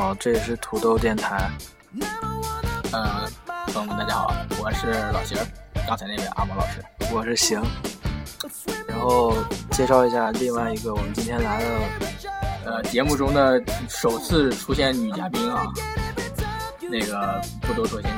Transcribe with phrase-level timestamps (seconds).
[0.00, 1.50] 好，这里是土豆电台。
[2.90, 3.28] 呃，
[3.66, 5.36] 朋友们，大家好，我是老邢，
[5.86, 6.82] 刚才那位阿毛老师，
[7.12, 7.62] 我是邢。
[8.88, 9.36] 然后
[9.72, 11.66] 介绍一下另外一个我们今天来的，
[12.64, 15.66] 呃，节目中的首次出现女嘉宾啊。
[16.90, 18.10] 那个不多说，先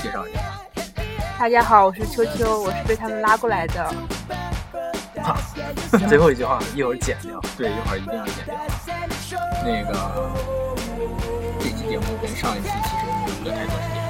[0.00, 0.38] 介绍一下。
[1.36, 3.92] 大家好，我是秋秋，我是被他们拉过来的。
[6.08, 8.54] 最后一句话一会儿剪掉，对，一会儿一定要剪掉。
[9.64, 10.30] 那个
[11.96, 14.04] 节目跟上一期其实没有隔太多时间，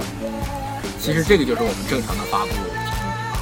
[0.99, 3.39] 其实这个就是我们正常的发布频率啊，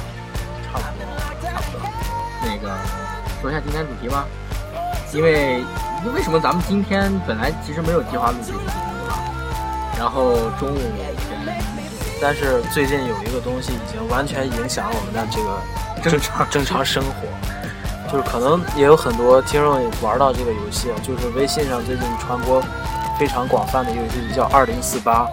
[0.69, 1.01] 差不多，
[1.49, 1.81] 差不多。
[2.43, 2.69] 那个
[3.41, 4.27] 说一下今天主题吧，
[5.13, 5.63] 因为
[6.13, 8.61] 为什么咱们今天本来其实没有计划录这期节目
[9.01, 9.17] 对吧？
[9.97, 11.55] 然后中午跟，
[12.21, 15.59] 但是最近有一个东西已经完全影响我们的这个
[16.07, 17.11] 正常正常生活。
[18.11, 22.61] 就是可能也有很多听众玩到这个游戏，就是微信上最近传播
[23.17, 25.27] 非常广泛的一个游戏叫二零四八，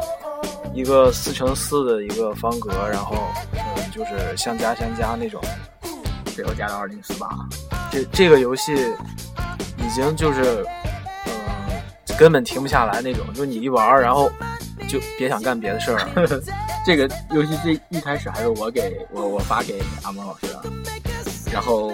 [0.72, 3.16] 一个四乘四的一个方格，然后
[3.55, 5.41] 嗯就是相加相加那种，
[6.34, 7.28] 最后加到二零四八。
[7.91, 8.72] 这这个游戏
[9.78, 10.64] 已经就是
[11.27, 14.30] 嗯根本停不下来那种，就你一玩，然后
[14.89, 16.41] 就别想干别的事儿了。
[16.86, 20.62] 这个游戏最一开始还是我给我我发给阿蒙老师的，
[21.52, 21.92] 然后。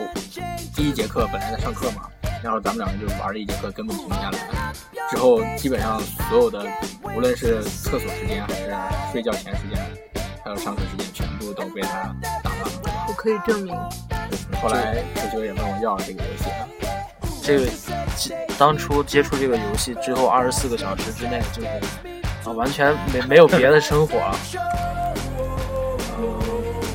[0.77, 2.03] 第一节课本来在上课嘛，
[2.43, 4.73] 然后咱们两个就玩了一节课，根本停不下来。
[5.11, 6.01] 之后基本上
[6.31, 6.65] 所有的，
[7.17, 8.73] 无论是厕所时间还是
[9.13, 9.79] 睡觉前时间，
[10.45, 13.07] 还有上课时间，全部都被他打乱了。
[13.09, 13.75] 我可以证明。
[14.63, 16.45] 后来秋秋也问我要了这个游戏。
[17.43, 17.67] 这个
[18.59, 21.69] 当初接触这个游戏之后，二十四个小时之内就是
[22.45, 24.19] 啊，完全没没有别的生活。
[26.19, 26.39] 嗯，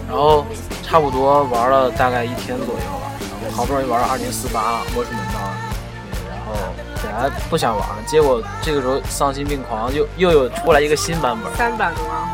[0.07, 0.45] 然后
[0.83, 3.09] 差不多玩了大概一天左右吧。
[3.51, 5.03] 好不容易玩到二零四八摸
[7.01, 12.29] 本来不想玩了，结果这个时候丧心病狂又又有出来一个新版本，三版的吗？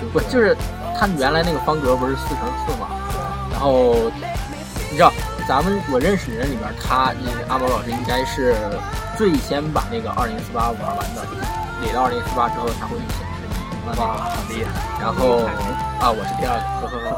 [0.00, 0.56] 就不就是
[0.98, 2.88] 他原来那个方格不是四乘四吗？
[3.52, 4.10] 然后
[4.90, 5.12] 你知道
[5.46, 8.56] 咱们我认识人里边，他那阿宝老师应该是
[9.18, 11.22] 最先把那个二零四八玩完的，
[11.82, 13.42] 垒到二零四八之后他会显示
[13.84, 14.72] 你哇，好厉害。
[15.00, 15.44] 然后
[16.00, 17.16] 啊，我是第二个，呵呵呵。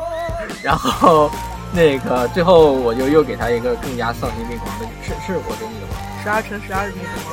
[0.62, 1.31] 然后。
[1.75, 5.97] 那个最后我就又给他一个更加丧心病狂的，是是我给你的吗？
[6.22, 7.33] 十二乘十二的那个吗？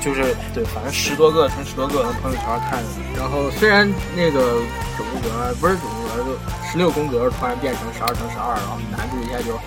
[0.00, 2.88] 就是对，反正十多个乘十多个，从朋友圈看的。
[3.16, 3.86] 然后虽然
[4.16, 4.58] 那个
[4.98, 9.60] 九宫格不是九宫格，就十六宫格突然变成十二乘十二，然后难度一下就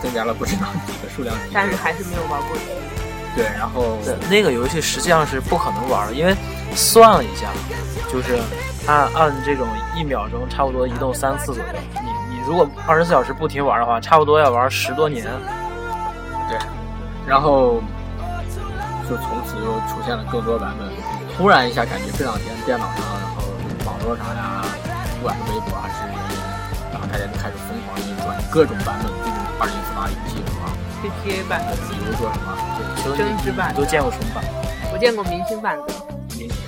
[0.00, 1.50] 增加了不知道几个数量级。
[1.52, 2.56] 但是还是没有玩过。
[3.36, 3.98] 对，然后
[4.30, 6.34] 那个游戏实际上是不可能玩的，因为
[6.74, 7.50] 算了一下，
[8.10, 8.38] 就是
[8.86, 9.66] 按按这种
[9.96, 12.13] 一秒钟差不多移动三次左右，你。
[12.46, 15.24] 如果二十四小时不停玩的话，差不多要玩十多年。
[16.48, 16.58] 对，
[17.26, 17.80] 然后
[19.08, 20.88] 就从此又出现了更多版本。
[21.36, 23.42] 突然一下，感觉这两天电脑上，然后
[23.86, 24.62] 网络上呀，
[25.18, 26.04] 不管是微博还是
[26.92, 30.70] 然后大家就开始疯狂的转各种版本这种二零四八游戏，是吗
[31.02, 34.44] ？GTA 版的，比如说什么增值版，都见过什么版？
[34.92, 36.13] 我见过明星版的。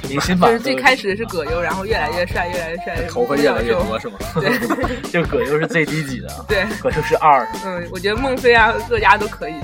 [0.09, 4.19] 明星版就是最开始的是葛优，然后越来越帅，越来越帅，头发越来越多，是吗？
[4.41, 7.47] 对，就葛优是最低级的，对，葛优是二。
[7.65, 9.55] 嗯，我觉得孟非啊，各家都可以。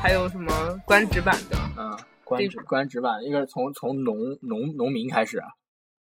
[0.00, 1.58] 还有什么官职版的？
[1.76, 5.42] 嗯，官职官职版，应该是从从农农农民开始，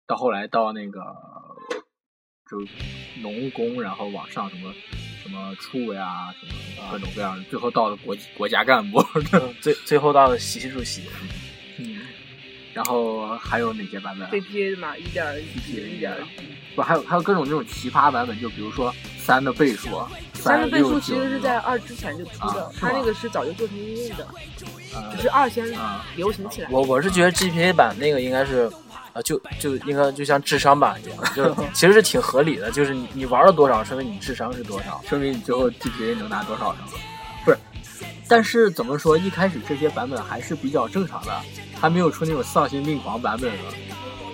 [0.07, 0.99] 到后来到那个
[2.49, 2.57] 就
[3.21, 4.73] 农工，然后往上什么
[5.23, 8.99] 什么处呀，什么各种各样，最后到了国国家干部，
[9.61, 11.03] 最最后到了习主席。
[12.73, 15.25] 然后还有哪些版本？GPA 的嘛，一点
[15.67, 16.11] 一、一点
[16.75, 19.89] 不，还有还有各种这种奇葩版本，就比如说三的倍数，
[20.33, 24.27] 三的倍数其实是在二之前就出的，它那个是早就做成应用的，
[25.15, 25.65] 只是二先
[26.15, 26.67] 流行起来。
[26.71, 28.67] 我我是觉得 GPA 版那个应该是，
[29.13, 37.03] 啊，就就应该就像智商版一样，就 其实是挺合理的，就是你你玩了多少，说明你智商是多少，说明你最后 GPA 能拿多少，不是？
[38.27, 41.31] 但是怎么说，一开始这些版本还是比较正常的。
[41.79, 43.57] 还没有出那种丧心病狂版本的，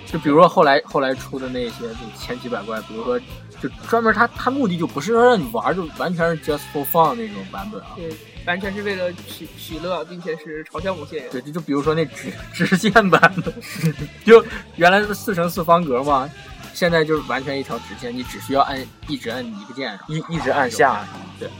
[0.06, 3.18] 就比如说后来后来出的那些就千奇百怪，比如说
[3.60, 8.08] 就专门他他目的就不是说让你玩，就完全是 just for fun 那种版本啊，对，
[8.46, 11.30] 完全是为了取取乐，并且是嘲笑某些人。
[11.32, 13.52] 对，就就比如说那直直线版的，
[14.24, 14.44] 就
[14.76, 16.30] 原来是四乘四方格嘛，
[16.72, 21.04] 现在就是完全一条直线，你只需要按一直按一个键，一一直按下，
[21.40, 21.50] 对。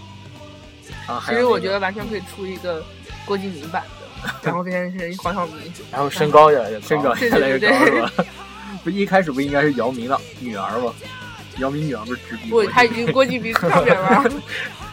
[1.07, 2.85] 啊，其实我觉得完全可以出一个
[3.25, 4.01] 郭敬明版的。
[4.43, 5.57] 然后变成是黄晓明，
[5.91, 8.13] 然后身高越来越身高越来越高是吧？
[8.85, 10.93] 不一开始不应该是姚明的女儿吗？
[11.57, 12.51] 姚明女儿不是直逼？
[12.51, 14.25] 不，他已经郭敬明上面了。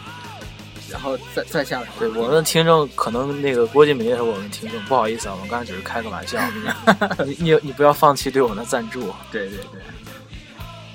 [0.90, 1.86] 然后再再下来。
[1.98, 6.40] 对，我们的听众可能那个郭敬明也是我们听众，不好意思啊，我们刚才只是开个玩笑。
[7.26, 9.14] 你你你不要放弃对我们的赞助。
[9.30, 9.80] 对对对。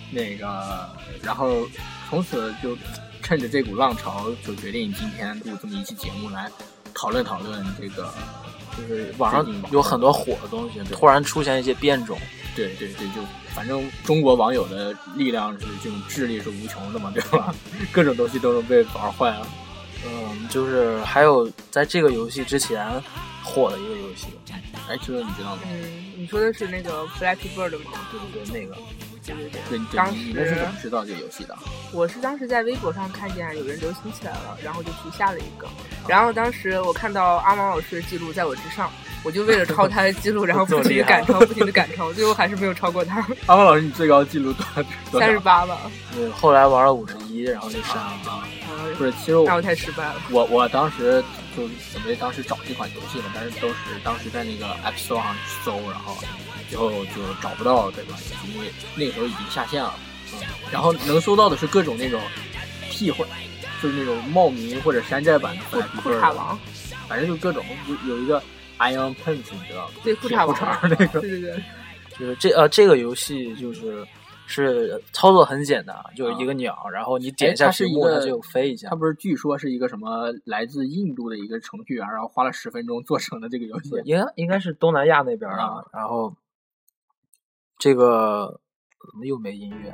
[0.10, 0.90] 那个，
[1.22, 1.68] 然后
[2.10, 2.76] 从此就
[3.24, 6.52] 趁着这股浪潮，就决定今天录这么一期节目来
[6.94, 8.14] 讨论讨论这个，
[8.78, 12.18] 就是网上有很多火的东西，突然出现一些变种。
[12.56, 13.22] 对对对，就
[13.56, 17.56] 反正中国网友的力量是这种智力是无穷的嘛，对吧？
[17.92, 19.48] 各种东西都能被玩坏了。
[20.06, 22.86] 嗯，就是还有在这个游戏之前
[23.42, 24.28] 火的一个游戏，
[24.88, 25.62] 哎，这个你知道吗？
[25.66, 27.92] 嗯，你说的是那个 Flappy Bird 吗？
[28.12, 28.76] 对对对，那个。
[29.26, 31.56] 对对对，当时你们是怎么知道这个游戏的？
[31.92, 35.68] 我是当时在微博上看见有人流行起来了，然后就去下了一个。
[36.08, 38.92] 然后当时我看到阿毛老师的记录在我之上，
[39.24, 43.26] 我就为了抄他的记录，然后不 停的赶超，不停的赶超，最后还是没有超过他。
[43.46, 44.54] 阿毛老师，你最高记录
[45.12, 45.78] 多三十八吧？
[46.14, 48.44] 对，后来玩了五十一，然后就删了。
[48.98, 50.16] 不是，其实我太失败了。
[50.32, 51.24] 我我当时
[51.56, 56.18] 就准备当时找这款游戏嘛，但是都是当时在那个 App Store 上搜，然后。
[56.72, 58.16] 以后就找不到对吧，
[58.54, 59.94] 因为那个时候已经下线了。
[60.72, 62.20] 然后能搜到的是各种那种
[62.90, 63.28] 替换，
[63.82, 65.64] 就是那种冒名或者山寨版的
[66.02, 66.58] 裤衩王，
[67.08, 68.42] 反正就各种有有一个
[68.80, 69.94] Iron Pants，你知道吗？
[70.04, 71.06] 对，裤衩王那个。
[71.22, 71.64] 对对对，
[72.18, 74.04] 就是这呃这个游戏就是
[74.48, 78.90] 是操作很简单，就是一个鸟，然后你点一下屏幕它就飞一下。
[78.90, 86.36] 它不是据说是一个什么来自印度的一个程序员，然后花了十分钟做成的这个游戏，应该应该是东南亚那边啊，然后。
[87.84, 88.48] 这个
[89.12, 89.94] 怎么又没音乐？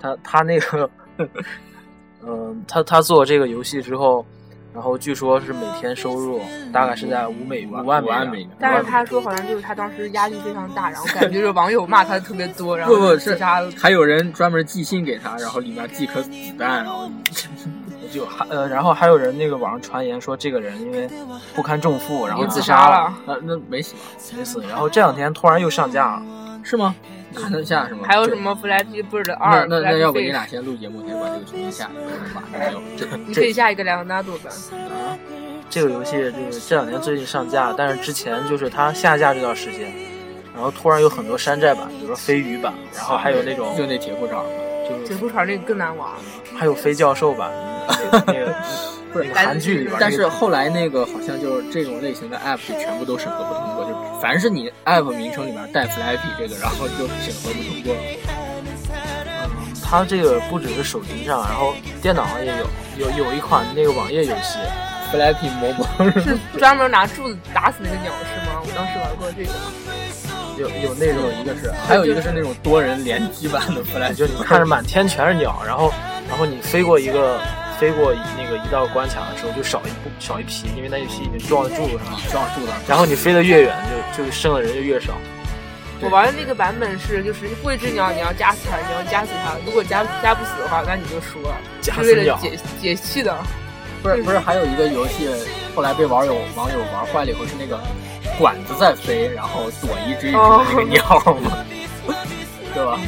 [0.00, 0.88] 他他那个，
[2.24, 4.24] 嗯，他他做这个游戏之后，
[4.72, 6.40] 然后据说是每天收入
[6.72, 8.00] 大概是在五美五万
[8.30, 8.50] 美元。
[8.60, 13.34] 但是他说好像就是他当时压力非常大，然后 感觉就是网友骂他特别多，然后不不是
[13.76, 17.10] 还有人专门寄信给他，然后里面寄颗子弹，然后
[18.14, 21.10] 就还呃，然后还有人那个网上传言说这个人因为
[21.56, 23.12] 不堪重负，然后自杀了。
[23.26, 23.96] 那那没死
[24.36, 24.62] 没死。
[24.68, 26.22] 然后这两天突然又上架了。
[26.68, 26.94] 是吗？
[27.34, 28.00] 还能下是吗？
[28.06, 29.66] 还有什么 Flappy Bird 二？
[29.68, 31.90] 那那要不你俩先录节目，先把这个重新下，
[32.34, 32.80] 马上 有。
[33.26, 34.52] 你可以下一个两个纳度版。
[34.52, 35.16] 啊，
[35.70, 39.90] 这个游戏就是这两年最近上架，但是之前就是它下架这段时间，
[40.54, 44.42] 然后突然有很多山寨版，比如说飞鱼版，然后还有那种就那铁裤衩
[44.88, 46.08] 就是铁裤衩那个更难玩。
[46.54, 47.50] 还有飞教授版，
[48.26, 48.54] 那个。
[49.22, 57.94] 不是韩剧里边，但是后来那个好像就是这种类型的 app 就全部都审核不通过，就凡是你 app 名称里面带 Flappy 这个，然后就审核不通过。
[58.94, 62.52] 嗯，它这个不只是手机上，然后电脑上也
[62.98, 64.58] 有，有有一款那个网页游戏
[65.12, 65.48] Flappy
[66.22, 68.62] 是专门拿柱子打死那个鸟是吗？
[68.62, 69.50] 我当时玩过这个。
[70.58, 75.92] 有有那种一个是，还有一个是那种多人联机版的 Flappy，就你看着满天全是鸟，然后
[76.28, 77.40] 然后你飞过一个。
[77.78, 82.72] 飞过那个一道关卡的时候，就少一步少一批，因为那一批已经撞在柱子上了，撞柱子。
[82.86, 83.76] 然后你飞得越远，
[84.16, 85.14] 就就剩的人就越少。
[86.00, 89.54] 我玩的那个版本是，就是一只鸟，你要夹死它，你要夹死它。
[89.66, 91.56] 如果夹夹不死的话，那你就输了。
[91.82, 93.36] 是为了解解气的。
[94.02, 95.28] 不是不是，还有一个游戏，
[95.74, 97.80] 后来被网友网友玩坏了以后，是那个
[98.38, 101.02] 管子在飞，然后躲一只一只的那个鸟
[101.42, 101.64] 吗？
[102.74, 103.00] 对吧？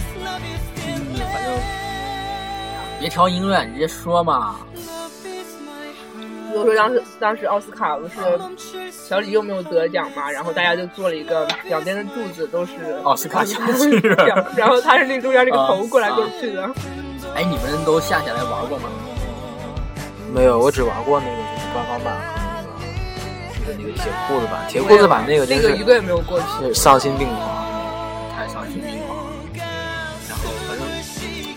[3.00, 4.56] 别调音乐，你直接说嘛。
[6.52, 8.14] 比如说当时当时奥斯卡不是
[8.90, 12.72] 小李又没有得奖嘛，然后大家就做了一个两边的柱子都是
[13.04, 13.58] 奥斯卡奖，
[14.54, 16.70] 然后他是那中间那个头过来过去的。
[17.34, 18.90] 哎，你们都下下来玩过吗？
[20.34, 22.14] 没有，我只玩过那个就是官方版
[23.64, 27.60] 和那个就是那个铁裤子版，铁裤子版那个那个一个也没有过去，丧心病狂。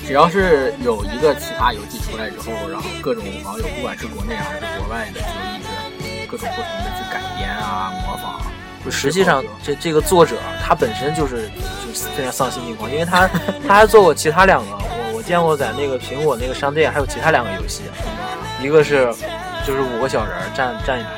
[0.05, 8.41] 只要是有一个奇葩游戏出来之后，然后各种网友，不管是国内还是国外的，就一直各种不同的去改编啊、模仿。
[8.83, 13.29] 就实际上，这这个作者他本身就是就非常丧心病狂，因为他
[13.65, 17.83] 他还做过其他两个，我我见过在那个苹果那个商店还有其他两个游戏，
[18.62, 19.05] 一个是
[19.65, 21.10] 就是五个小人站站一排，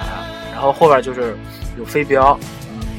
[0.53, 1.35] 然后后边就是
[1.77, 2.39] 有飞镖。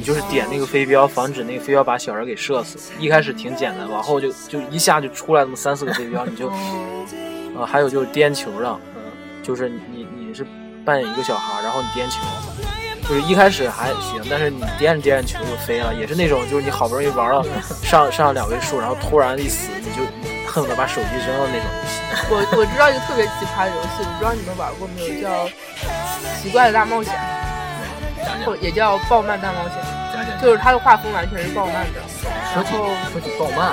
[0.06, 2.78] 就是点那个飞镖，防止那个飞镖把小人给射死。
[2.96, 6.48] 一开始挺简单，往后就就一下就出来那么三四个飞镖，你就，
[7.58, 8.78] 呃，还有就是颠球的，
[9.42, 10.46] 就是你你是
[10.84, 12.20] 扮演一个小孩，然后你颠球，
[13.08, 17.44] 就是一开始还行，但是你颠着颠着球就飞了，也是那种就是你好不容易玩了
[17.82, 20.06] 上上两位数，然后突然一死，你就
[20.46, 22.00] 恨不得把手机扔了那种游戏。
[22.30, 25.46] 我我知道一个特别奇葩的游戏，我不知道你们玩过没有，叫
[26.40, 27.12] 《奇怪的大冒险》，
[28.46, 29.82] 或也叫《暴漫大冒险》。
[30.42, 32.00] 就是他的画风完全是暴漫的。
[32.52, 32.70] 说起
[33.12, 33.72] 说起暴漫，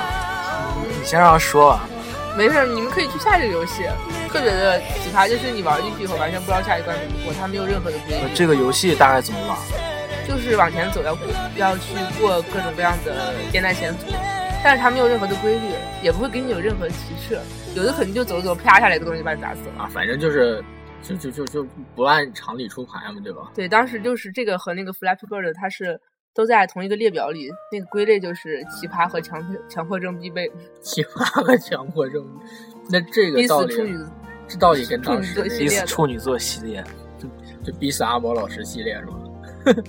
[0.99, 1.87] 你先让他说吧。
[2.35, 3.83] 没事，你们可以去下这个游戏，
[4.29, 8.33] 特别的奇葩，就是你玩进去以后完全不知道下一关怎么过，它没有任何的规律。
[8.33, 9.57] 这个游戏大概怎么玩？
[10.27, 11.27] 就是往前走，要过
[11.57, 14.07] 要去过各种各样的艰难险阻，
[14.63, 17.37] 但是它没有任何的规律，也不会给你有任何提示。
[17.75, 19.83] 有的可能就走走啪下来，一个东西就把你砸死了。
[19.83, 20.63] 啊，反正就是
[21.03, 23.51] 就就就就不按常理出牌嘛，对吧？
[23.53, 25.99] 对，当时就是这个和那个 Flappy Bird 它是
[26.33, 30.51] 都在同一个列表里，那个归类就是奇葩和强强迫症必备。
[30.81, 32.25] 奇葩和强迫症，
[32.89, 33.75] 那这个道理，
[34.47, 36.83] 这道理跟当时逼死处女座系列，
[37.17, 37.27] 就
[37.71, 39.19] 就逼死阿宝老师系列是吧？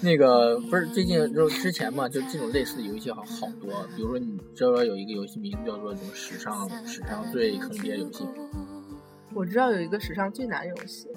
[0.00, 3.88] 那个不是最近就之前嘛，就这种类似的游戏好好多。
[3.96, 8.28] 比如说，你知道有一个游戏名字叫做什么“史上史上最坑爹游戏”？
[9.32, 11.08] 我知道有一个史上最难游戏，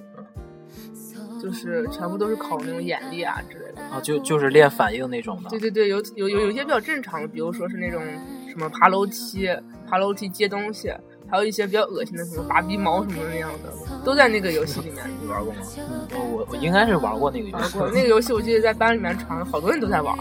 [1.42, 3.67] 就是全部都是考那种眼力啊之类的。
[3.92, 5.50] 啊，就就是练反应那种的。
[5.50, 8.02] 对对对，有有有有些比较正常的，比如说是那种
[8.50, 9.50] 什么爬楼梯、
[9.90, 10.92] 爬楼梯接东西。
[11.30, 13.70] 还有一些比较恶心的，什么拔鼻毛什么那样的，
[14.06, 15.04] 都在那个游戏里面。
[15.22, 15.60] 你玩过吗？
[15.78, 17.78] 嗯，我我应该是玩过那个游戏。
[17.94, 20.18] 那个游戏我记得在班里面传，好多人都在玩。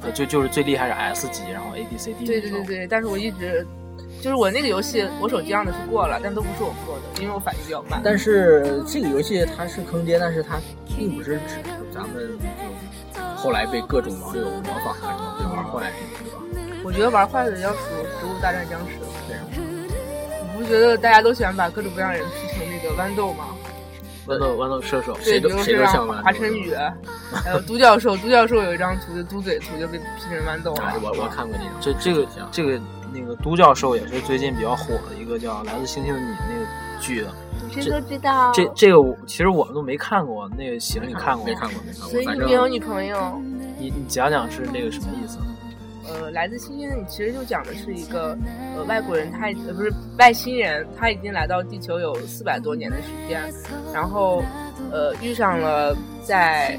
[0.00, 2.24] 呃，就就是最厉害是 S 级，然后 A B C D。
[2.24, 3.66] 对对对对，但是我一直
[4.22, 8.00] 就是我那个游戏，我手机上的是过了，但都不是我过的，因为我反应比较慢。
[8.02, 10.58] 但是这个游戏它是坑爹，但是它
[10.96, 11.56] 并不是指
[11.92, 12.38] 咱们
[13.12, 16.38] 就后来被各种网友模仿啊什么被玩坏，对吧？
[16.84, 17.78] 我觉得玩坏的要数
[18.20, 18.96] 《植物大战僵尸》。
[19.28, 19.36] 对。
[20.42, 23.46] 你不觉得大家都喜欢把各种各样人 P 成那个豌豆吗？
[24.26, 26.72] 豌豆豌豆射手，对，比如说像华晨宇，
[27.32, 30.94] 还有独角兽，独角兽有一张图，就嘟嘴图就被 P 成豌豆了。
[31.02, 32.80] 我我看过那个，这这个这个
[33.14, 36.66] 那个都教授也是最近比较火的一个叫《来自星星的你》那个
[37.00, 37.34] 剧的。
[37.70, 38.52] 谁都知道。
[38.52, 42.10] 这这个我其实我们都没看过，那个行你看过没看过没看过。
[42.10, 43.40] 所以你没有女朋友？
[43.78, 45.38] 你你讲讲是那个什么意思？
[46.04, 48.36] 呃，来自星星的你其实就讲的是一个
[48.76, 53.40] 呃外国人，他呃不是外星人，他已经来到地球有四百多年的时间，
[53.94, 54.42] 然后
[54.90, 56.78] 呃遇上了在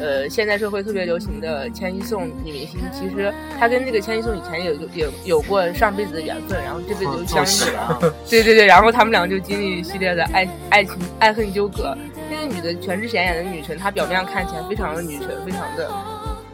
[0.00, 11.96] 呃现在社会特别流行的千一颂女明星，其实她跟这个千一颂以前有有有过上辈子的缘分，然后这辈子就相遇了， 对对对，然后他们俩就经历一系列的爱爱情爱恨纠葛。
[12.30, 15.90] 那个女的全智贤演的女神，她表面上看起来非常的女神，非常的。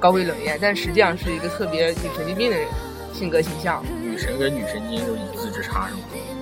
[0.00, 2.66] 高贵冷艳，但实际上是一个特别女神经病的人
[3.14, 3.82] 性格形象。
[4.02, 6.00] 女神跟女神经有一字之差是吗？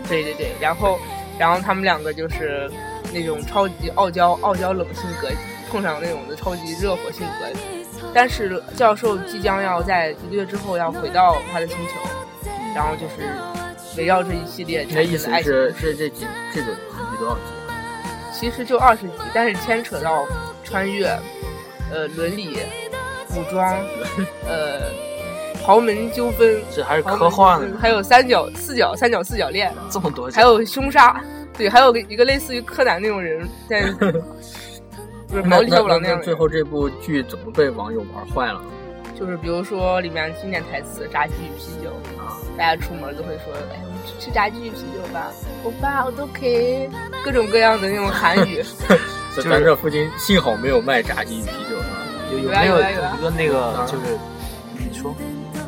[0.09, 0.99] 对对对，然后，
[1.39, 2.69] 然后他们两个就是
[3.15, 5.29] 那种超级傲娇、傲娇冷性格，
[5.73, 7.59] 碰上那种的超级热火性格。
[8.15, 11.93] 但是教授即将要在一个月之后要回到他的星球，
[12.75, 13.33] 然后就是
[13.97, 17.41] 围绕这一系列的意思是是这几这个韩剧多少集？
[18.33, 20.27] 其实就二十集，但是牵扯到
[20.63, 21.07] 穿越，
[21.91, 22.59] 呃，伦理。
[23.35, 23.75] 古装，
[24.47, 24.91] 呃，
[25.65, 31.19] 豪门纠纷， 这还是科幻的，还有三角、四角、三角、四角恋，这么多，还有凶杀，
[31.57, 33.91] 对，还有一个类似于柯南那种人，在
[35.33, 36.21] 不是毛利小五郎那样。
[36.21, 38.63] 最后这部剧怎么被网友玩坏了？
[39.19, 45.31] 就是比如说里面经典台词“炸鸡与啤酒”，啊，大家出门都会说：“哎，我们去吃炸鸡与啤酒吧。”
[45.65, 46.89] 我爸，我都可以，
[47.25, 48.63] 各种各样的那种韩语。
[49.43, 51.77] 咱这附近幸好没有卖炸鸡与啤酒。
[52.33, 54.19] 有有没有一个那个就是
[54.77, 55.15] 你说，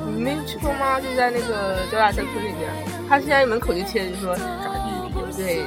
[0.06, 1.00] 你没去过吗？
[1.00, 2.71] 就在那个交大三村那边，
[3.09, 5.37] 他现在门口就贴着说炸鸡与啤酒。
[5.37, 5.62] 对，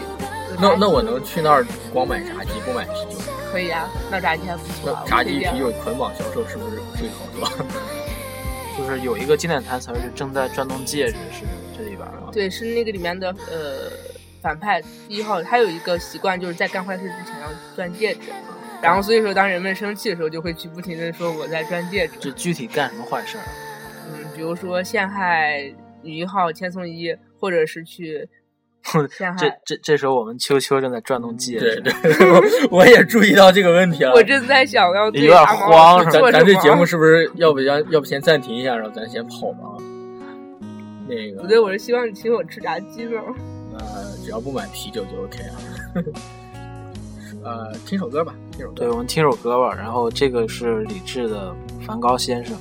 [0.59, 3.21] 那那我能去那儿光买炸鸡不买啤酒？
[3.51, 5.03] 可以啊，那炸鸡还不错。
[5.07, 7.65] 炸鸡啤酒捆绑销售是不是最好的吧？
[8.77, 12.29] 就是有一个经典台词是正在转动戒指，是这里边吗。
[12.31, 13.89] 对，是那个里面的呃
[14.41, 18.29] 反派一号，他有一个习惯，就是在干坏事之前要钻戒指。
[18.81, 22.13] 然后，所以说，当人们生气的时候，就会去不停的说我在钻戒指。
[22.19, 23.43] 这具体干什么坏事儿？
[24.07, 25.73] 嗯，比如说陷害
[26.03, 28.29] 女一号千颂伊，或者是去。
[29.37, 31.81] 这这这时候，我们秋秋正在转动戒指。
[31.81, 34.13] 对对，我也注意到这个问题了。
[34.13, 39.59] 我正在想要有点慌，咱咱这节目是不是要不要要不先暂停一下，然后咱先跑吧？
[41.07, 43.21] 那个不对，我是希望你请我吃炸鸡呢。
[43.77, 46.03] 呃，只要不买啤酒就 OK 了。
[47.43, 48.75] 呃，听首歌吧，听首歌。
[48.75, 49.73] 对，我们听首歌吧。
[49.73, 52.55] 然后这个是李志的《梵高先生》。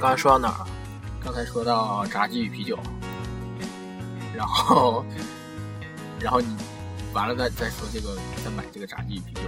[0.00, 0.66] 刚才说到哪儿了？
[1.24, 2.78] 刚才说到炸鸡与啤酒，
[4.36, 5.04] 然后，
[6.20, 6.48] 然后你
[7.12, 9.42] 完了再再说这个，再买这个炸鸡与啤酒，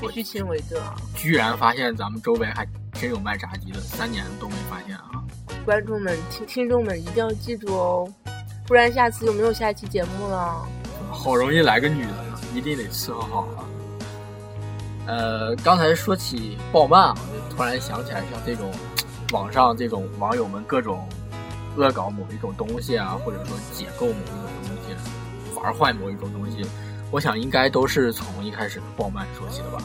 [0.00, 0.94] 必须亲为证啊！
[1.14, 5.22] 居然发现咱们周围还真有卖炸鸡的，三年都没发现啊！
[5.64, 8.12] 观众们、听听众们一定要记住哦，
[8.66, 10.66] 不然下次就没有下一期节目了。
[11.10, 12.10] 好容易来个女的，
[12.54, 13.64] 一定得伺候好啊！
[15.06, 18.70] 呃，刚才说起暴漫啊，我就突然想起来，像这种
[19.32, 21.06] 网上这种网友们各种
[21.76, 26.64] 恶搞某一种东西啊，或者说解构某一种东西，玩坏某一种东西，
[27.10, 29.82] 我想应该都是从一开始的暴漫说起的吧。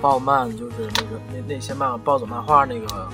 [0.00, 3.08] 暴漫就是那个那那些漫暴走漫画那个，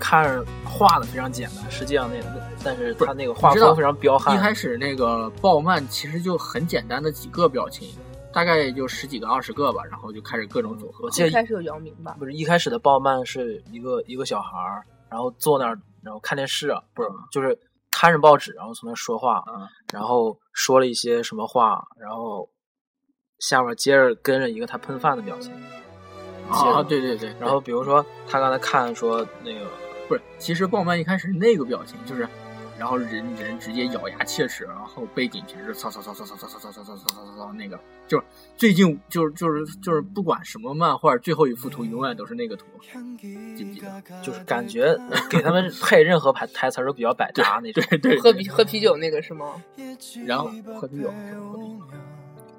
[0.00, 4.34] 看着画的非常简单，实际上那那但是他那个画风非常彪悍。
[4.34, 7.88] 一开始那个暴漫其实就很简单的几个表情，
[8.32, 11.10] 大概也就十几个、二十个吧，然后就开始各种组合我。
[11.10, 12.16] 记得一开始有姚明吧？
[12.18, 17.58] 不是一开始的鲍曼是一个一个小孩儿，然后坐那儿，然后看电视，不是就是
[17.90, 22.48] 看着报纸，然后从那儿说话，嗯然后说了一些什么话，然后
[23.38, 25.52] 下面接着跟着一个他喷饭的表情。
[26.50, 29.66] 啊，对对对，然后比如说他刚才看说那个
[30.08, 32.26] 不是，其实鲍曼一开始那个表情就是，
[32.78, 38.24] 然后人人直接咬牙切齿，然后背景全是操操操操操操操操操操操操操那个，就是
[38.56, 42.66] 最近就是就是就是不管什么漫画，最后一幅图永远都是那个图，
[43.56, 44.02] 记不记得？
[44.22, 44.96] 就是感觉
[45.28, 47.82] 给他们配任何台台词都比较百搭那种。
[47.90, 49.54] 对对，喝啤喝啤酒那个是吗？
[50.24, 51.10] 然后喝啤酒，
[51.50, 51.82] 喝啤酒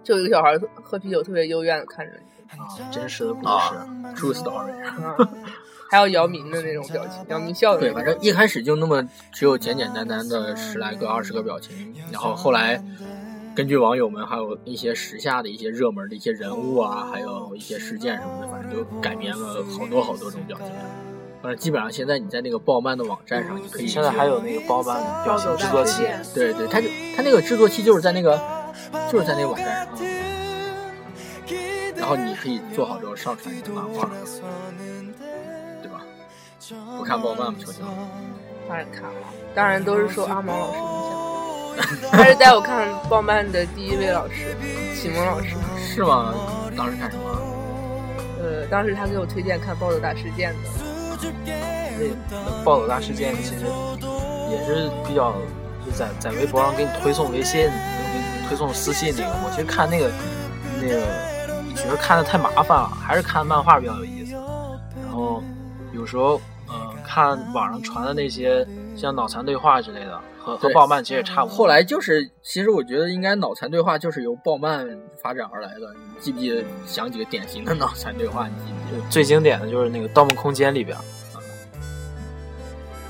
[0.04, 2.12] 就有一个小孩喝喝啤酒特别幽怨的看着
[2.52, 3.48] 你，啊，真实的故事。
[3.48, 4.74] 啊，True Story。
[5.90, 12.82] 啊，还有姚明的那种表情，姚明笑的对，反正一开始就那么只有简简单单的十来个、二十个表情，然后后来
[13.56, 20.68] 根据网友们还有一些时下的一些热门的一些人物啊，还有一些事件什么的，反正就改编了好多好多种表情。
[21.42, 26.04] 反正基本上现在你在那个暴漫的网站上，你可以现在还有那个包漫表情制作器，
[26.36, 28.38] 对对，它就它那个制作器就是在那个
[29.10, 29.98] 就是在那个网站上，
[31.96, 34.10] 然后你可以做好之后上传你的漫画？
[36.98, 37.86] 不看暴漫不求行。
[38.68, 39.10] 当然看了，
[39.56, 42.12] 当然都是受阿毛老师影响。
[42.12, 44.56] 他是带我看暴漫的第一位老师，
[44.96, 45.56] 启蒙老师。
[45.78, 46.34] 是吗？
[46.76, 47.24] 当时看什么？
[48.42, 51.34] 呃，当时他给我推荐看《暴走大事件》的，
[51.98, 53.66] 那暴走大事件其实
[54.50, 55.34] 也是比较
[55.86, 59.30] 就在在微博上给你推送微信，给你推送私信那个。
[59.44, 60.12] 我其实看那个
[60.82, 61.02] 那个
[61.76, 64.34] 觉得看的太麻烦了，还是看漫画比较有意思。
[64.34, 65.44] 然后
[65.92, 66.40] 有时候呃
[67.10, 71.58] 看网上传的那些像脑残对话之类的，和和鲍曼其实也差不多。
[71.58, 74.88] 后来就是，其实我觉得应该脑残对话就是由鲍曼
[75.20, 75.92] 发展而来的。
[75.96, 78.48] 你记不记得想几个典型的脑残对话？
[78.48, 79.10] 你记不记得？
[79.10, 80.96] 最经典的就是那个《盗梦空间》里边，《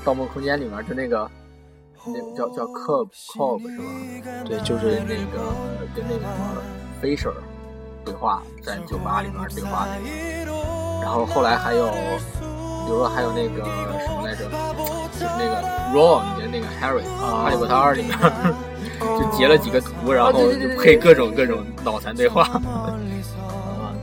[0.02, 1.30] 盗梦空间》里面就那个，
[2.06, 3.84] 那个叫叫 Cob Cob 是吧？
[4.46, 5.52] 对，就是那个
[5.94, 6.62] 跟那个什么
[7.02, 7.34] Fisher
[8.02, 10.00] 对话，在酒吧里面对话那
[10.46, 10.50] 个。
[11.02, 11.86] 然后后来还有，
[12.90, 13.62] 比如说还有那个
[14.04, 14.50] 什么来着，
[15.12, 15.62] 就是那个
[15.94, 18.18] Ron 跟那个 Harry，啊哈利波特二里面
[19.00, 22.42] 就截了几个图，然后就配各种各种脑残对话。
[22.42, 22.90] 啊，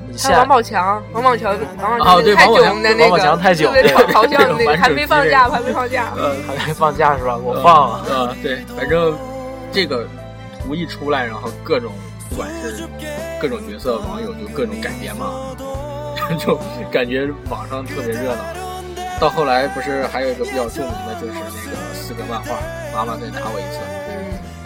[0.09, 6.13] 你还有现 王宝强，王宝强，王宝啊对强太王宝强囧的那个，王宝强太囧特别对嘲嘲笑的那个，玩手还没放假，个还没放假。
[6.15, 7.35] 呃， 还没放假是吧？
[7.35, 8.05] 我放了。
[8.09, 9.13] 呃，对，反正
[9.69, 10.07] 这个
[10.63, 11.91] 图一出来，然后各种
[12.29, 12.87] 不管是
[13.41, 15.27] 各种角色，网友就各种改编嘛，
[16.39, 16.57] 就
[16.89, 18.41] 感觉网上特别热闹。
[19.19, 22.55] 到后来不是还有一个比较著名的，就是那个四格漫画
[22.95, 23.79] 《妈妈再打我一次》。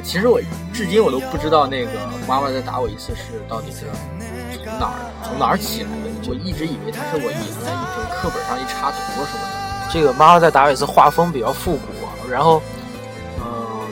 [0.03, 0.41] 其实我
[0.73, 1.91] 至今我都不知道那个
[2.27, 3.85] “妈妈再打我一次”是到底是
[4.65, 5.95] 从哪儿从哪儿起来的，
[6.27, 9.93] 我一直以为它是我原来就课本上一插图什么的。
[9.93, 12.61] 这个《妈妈再打我一次》画风比较复古，然后，
[13.39, 13.87] 嗯、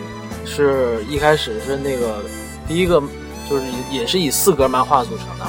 [0.45, 2.23] 是一开始是那个
[2.67, 3.01] 第一个
[3.49, 5.45] 就是也是以四格漫画组成的，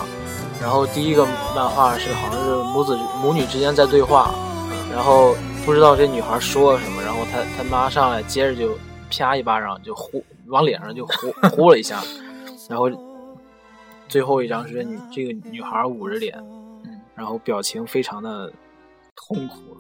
[0.61, 4.35] 然后第一个漫画是好像是母子母女之间在对话，
[4.91, 8.77] 然后不知道这女孩说了什么，然后她她妈上来接着就
[9.11, 12.03] 啪一巴掌就呼往脸上就呼 呼了一下，
[12.69, 12.91] 然后
[14.09, 16.37] 最后一张是这女这个女孩捂着脸，
[16.85, 18.53] 嗯，然后表情非常的
[19.15, 19.77] 痛苦。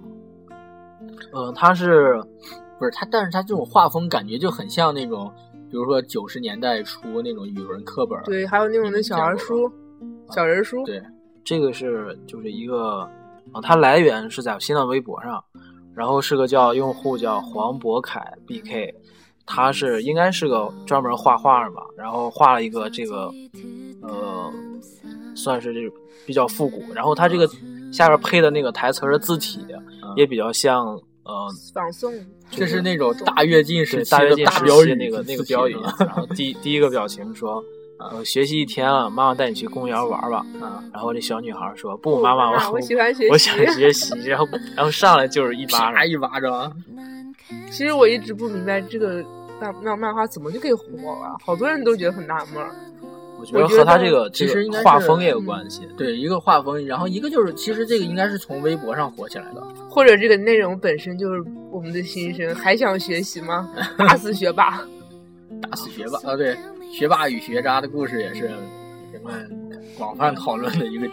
[1.34, 2.22] 嗯，她是
[2.78, 5.30] 不是他，但是他这种画风感觉就很像那种，
[5.70, 8.18] 比如说九十年代初那种语文课本。
[8.24, 9.70] 对，还有那种的小人书、
[10.30, 11.02] 小人书，对，
[11.44, 13.08] 这个是就是一个
[13.52, 15.42] 啊，它来源是在新浪微博上，
[15.94, 18.94] 然后是个叫用户叫黄博凯 BK，
[19.46, 23.30] 他是应该是个专门画画吧，然后画了一个这个
[24.02, 24.52] 呃，
[25.34, 25.92] 算是这种
[26.26, 27.48] 比较复古，然后他这个
[27.92, 29.66] 下边配的那个台词的字体
[30.16, 30.86] 也比较像
[31.24, 37.62] 呃，朗诵，这是那种大跃进时期的大跃进那个那个标语，然后第第一个表情说，
[38.00, 40.44] 呃，学习一天了，妈妈带你去公园玩吧。
[40.60, 43.30] 啊，然后这小女孩说，不，妈妈，我喜欢学习。
[43.30, 44.14] 我想学习。
[44.26, 46.72] 然后然后上来就是一巴掌， 一巴掌，
[47.70, 49.24] 其实我一直不明白这个
[49.60, 50.84] 漫漫漫画怎么就可以火
[51.22, 52.64] 了，好多人都觉得很纳闷。
[53.38, 55.88] 我觉得和他这个其实画风也有关系。
[55.96, 59.62] 对，一个画风，然后一个就是，其实这个应该是从微博上火起来的。
[59.88, 63.70] 或者这个内容本身就是我们的心声，还想学习吗？
[63.96, 64.80] 打死学霸！
[65.62, 66.36] 打死学霸啊！
[66.36, 66.56] 对，
[66.92, 69.48] 学霸与学渣的故事也是人们
[69.96, 71.08] 广泛讨论的一个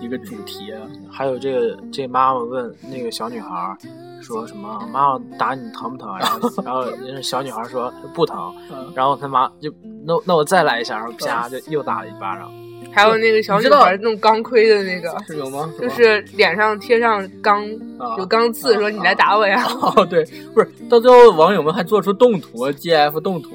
[0.00, 0.72] 一个主题。
[0.72, 3.76] 啊还有这个这妈妈问那个小女孩
[4.22, 9.72] 说什么：“妈妈打你疼不疼？”然后 然后人家小女孩说不疼，嗯然后他妈就
[10.04, 12.50] 那那我再来一下，然后啪就又打了一巴掌。
[12.92, 15.72] 还有那个小女孩弄钢盔的那个，是有吗？
[15.80, 17.64] 就是脸上贴上钢
[17.98, 19.64] 啊有钢刺，说你来打我呀。
[19.80, 20.24] 哦，对，
[20.54, 23.50] 不是，到最后网友们还做出动图，GF 动图，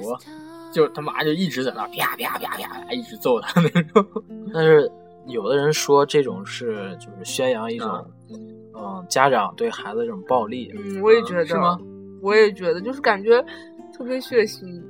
[0.71, 4.05] 就他妈就一直在那啪啪啪啪一直揍他那种。
[4.53, 4.89] 但是
[5.27, 8.03] 有的人说这种是就是宣扬一种啊
[8.73, 10.73] 嗯家长对孩子这种暴力。
[10.75, 11.77] 嗯，我也觉得，是吗？
[12.21, 13.39] 我也觉得，就是感觉
[13.95, 14.81] 特别血腥，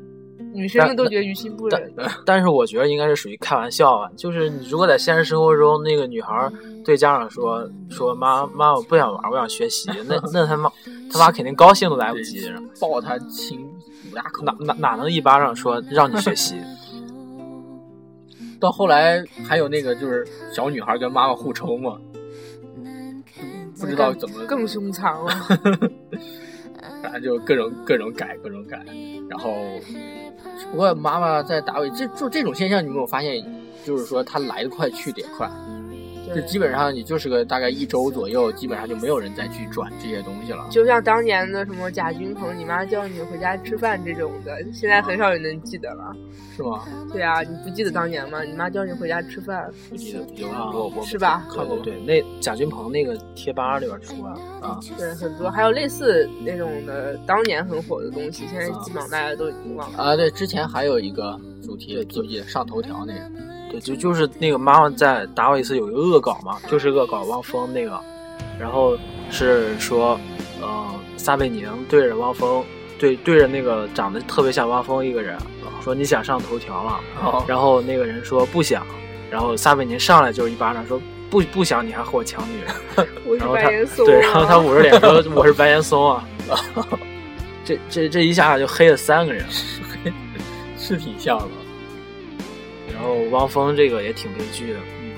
[0.57, 1.93] 女生们都觉得于心不忍。
[2.25, 6.51] 但是我觉得应该是属于开玩笑啊，就是你如果在现实生活中，那个女孩
[6.83, 10.71] 对家长说说妈妈我不想玩，我想学习，那那他妈
[11.11, 13.63] 他妈肯定高兴都来不及，抱他亲
[14.11, 14.43] 五大口。
[14.43, 16.55] 哪哪哪能一巴掌说让你学习？
[18.59, 21.95] 到后来还有那个就是小女孩跟妈妈互抽嘛，
[23.79, 25.31] 不知道怎么更凶残了。
[27.09, 28.83] 反正就各种各种改各种改，
[29.29, 29.55] 然后
[30.69, 33.41] 不过妈妈在打尾，这就这种现象，你没有发现？
[33.85, 35.49] 就是说她来的快去的也快，
[36.33, 40.67] 就基本上你就是个大概一周左右，基本上就没有人再去转这些东西了。
[40.69, 46.15] 就像当年的什么贾君鹏，你妈叫你回家吃饭这种的，现在很少人能记得了。
[46.55, 46.83] 是吗？
[47.13, 48.43] 对啊，你不记得当年吗？
[48.43, 51.45] 你妈叫你回家吃饭，不记得有啊我我是吧？
[51.53, 60.03] 对对对，那贾君鹏那个贴吧里边出来啊，对，很多还有类似那种的当年很火的东西，现在基本上大家都已经忘了。
[60.03, 63.29] 啊，对，之前还有一个主题，记不记得上头条那个？
[63.69, 67.99] 对，就就是那个妈妈在打我一次有一个恶搞嘛，就是恶搞汪峰那个，
[68.59, 68.97] 然后
[69.29, 70.19] 是说，
[70.61, 70.85] 呃，
[71.17, 72.63] 撒贝宁对着汪峰，
[72.97, 75.37] 对对着那个长得特别像汪峰一个人，
[75.83, 77.43] 说你想上头条了，哦。
[77.47, 78.85] 然后那个人说不想，
[79.29, 82.73] 然后撒贝宁上来就是一巴掌说不不想你还和我抢女人，
[83.37, 83.69] 然后他
[84.05, 86.25] 对，然后他捂着脸说我是白岩松啊，
[87.65, 89.45] 这这这一下就黑了三个人，
[90.79, 91.45] 是挺像的。
[92.97, 94.79] 然后汪峰这个也挺悲剧的。
[95.01, 95.11] 嗯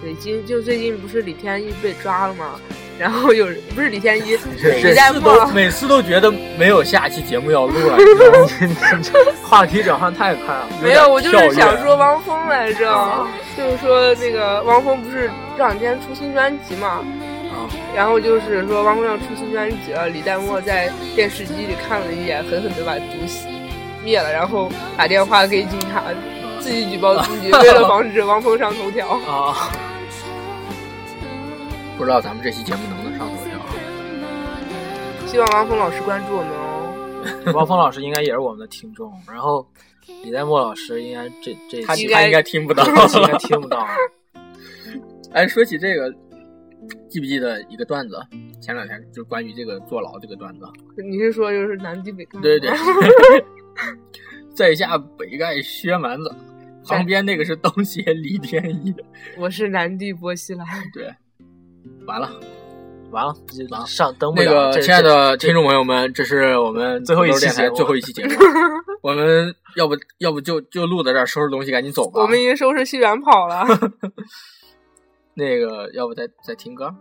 [0.00, 2.54] 对，今就最近不是李天一被抓了吗？
[3.00, 9.32] 然后有人不是李天一，每李代次沫都每次都觉得没有下期节目要录了，你知道吗？
[9.42, 10.68] 话题转换太快了。
[10.80, 17.04] 没有，我就是想说汪峰来着，啊就是说那个汪峰不是这两天出新专辑嘛，
[17.50, 23.46] 啊，然后就是说汪峰要出新专辑了，李代沫在电视机里看了一眼，狠狠的把毒熄
[24.04, 26.04] 灭了，然后打电话给警察，
[26.60, 29.08] 自己举报自己，为了防止汪峰上头条。
[29.08, 29.70] 啊，
[31.96, 33.58] 不知道咱们这期节目能不能上头条？
[35.26, 36.64] 希望汪峰老师关注我们哦。
[37.54, 39.66] 汪峰老师应该也是我们的听众，然后
[40.24, 42.84] 李代沫老师应该这这期他他应该听不到。
[42.86, 42.94] 应
[43.26, 43.86] 该听不到。
[45.32, 46.10] 哎，说起这个，
[47.08, 48.18] 记不记得一个段子？
[48.60, 50.66] 前两天就关于这个坐牢这个段子。
[50.96, 52.40] 你是说就是南帝北丐？
[52.40, 52.70] 对对，
[54.56, 56.34] 在下北丐薛蛮子，
[56.88, 58.94] 旁边那个是东邪李天一。
[59.38, 60.64] 我是南帝波西来。
[60.92, 61.14] 对，
[62.06, 62.30] 完了。
[63.10, 64.68] 完了，就上登不那了。
[64.68, 68.34] 那个亲爱的听众朋友们，这是我们最后一期电台节目最后一期节目，
[69.00, 72.20] 我们要不要不就就录到这儿，收拾东西赶紧走吧。
[72.20, 73.64] 我们已经收拾戏园跑了。
[75.32, 76.94] 那个要不再再听歌？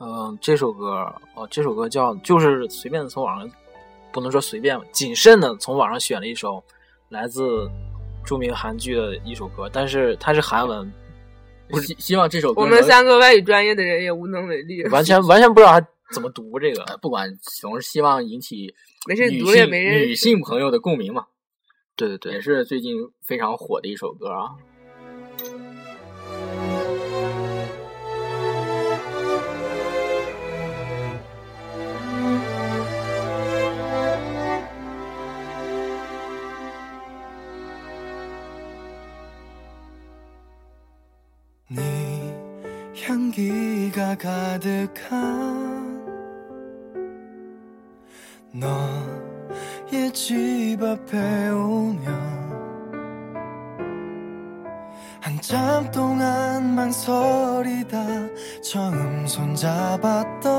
[0.00, 1.06] 嗯，这首歌
[1.36, 3.48] 哦，这首歌叫就是随便从网上，
[4.12, 6.60] 不能说随便吧，谨慎的从网上选了一首
[7.10, 7.70] 来自
[8.24, 10.92] 著名韩剧的一首歌，但是它是韩文，
[11.70, 14.82] 我希希望这首歌我们三个外语专业的人也无能为力。
[14.88, 16.82] 完全完全不知道它怎么读这个。
[16.84, 17.28] 呃不管
[17.60, 18.74] 总是希望引起
[19.08, 21.26] 没事，女读也性没人女性朋友的共鸣嘛，
[21.96, 24.50] 对对对也，是最近非常火的一首歌啊。
[44.16, 46.04] 가 가득한
[48.52, 52.42] 너의 집 앞에 오면
[55.20, 57.96] 한참 동안 망설이다
[58.62, 60.52] 처음 손잡았던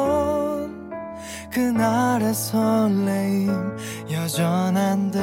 [1.51, 3.77] 그날의 설레임
[4.09, 5.19] 여전한데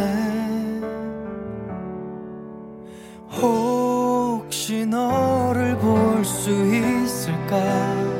[3.28, 8.19] 혹시 너를 볼 수 있을까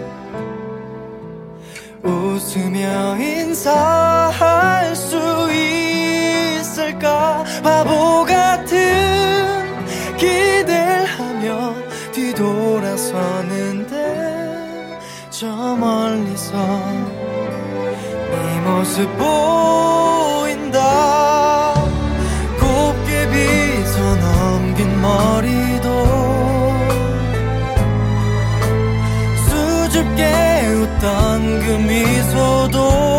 [2.02, 5.18] 웃으며 인사할 수
[5.52, 7.44] 있을까?
[7.62, 8.76] 바보 같은
[10.16, 11.74] 기대를 하며
[12.12, 13.90] 뒤돌아서는데
[15.30, 16.56] 저 멀리서
[18.30, 20.78] 네 모습 보인다.
[22.58, 25.69] 곱게 빗어 넘긴 머리
[31.00, 33.09] 番組ほど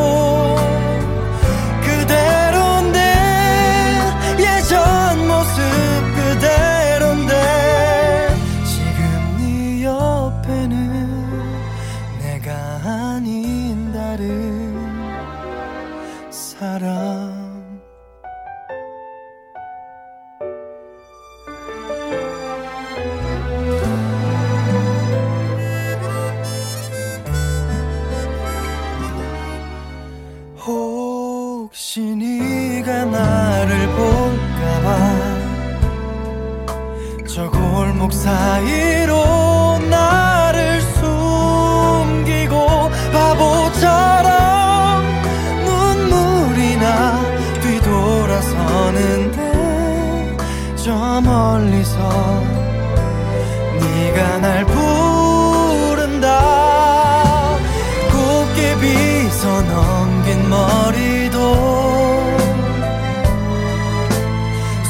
[60.32, 61.38] 긴 머리도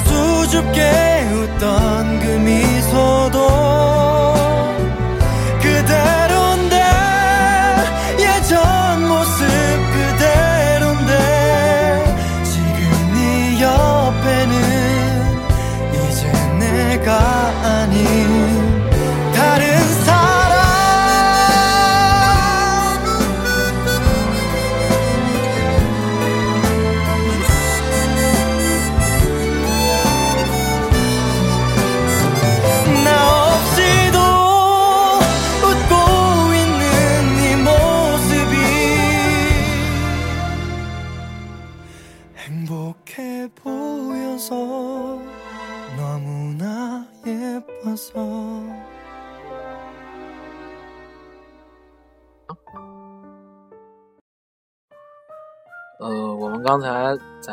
[0.06, 1.11] 수줍게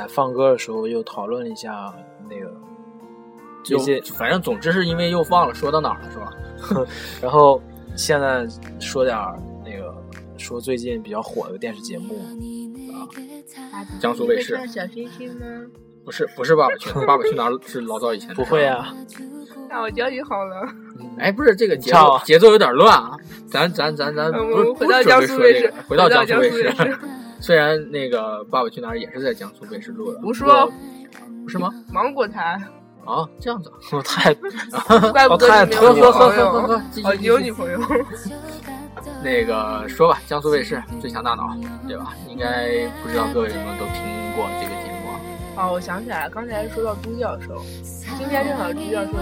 [0.09, 1.93] 放歌的时候又讨论了一下
[2.29, 2.51] 那个
[3.63, 6.87] 这又些，反正总之是因为又忘了说到哪儿了，是吧？
[7.23, 7.61] 然后
[7.97, 8.47] 现在
[8.81, 9.95] 说点儿那个
[10.37, 12.19] 说最近比较火的电视节目
[12.93, 13.05] 啊，
[14.01, 15.47] 江苏卫视小星星吗？
[16.05, 18.95] 不是不是爸爸去哪儿，爸爸去哪儿是老早以前的不会啊，
[19.69, 20.67] 那我教你好了。
[21.19, 23.17] 哎，不是这个节奏节奏有点乱啊，
[23.47, 26.99] 咱咱咱咱嗯不是我们回到不是准备江苏卫视说这个，回到江苏卫视
[27.41, 30.73] 虽然那个《爸爸去哪儿》也是在江苏卫视录的，不说过
[31.43, 31.73] 不是吗？
[31.93, 32.61] 芒果台，
[33.05, 34.35] 啊，这样子啊，我 太
[35.11, 36.51] 怪不得太你没有女朋友。
[36.53, 37.81] 喝喝继续哦，你有女朋友？
[39.23, 41.45] 那个说吧，江苏卫视《最强大脑》，
[41.89, 42.15] 对吧？
[42.29, 44.03] 应该不知道各位有没有都听
[44.37, 45.21] 过这个节目啊？
[45.57, 47.63] 哦，我想起来了，刚才说到朱教授，
[48.19, 49.13] 今天正好朱教授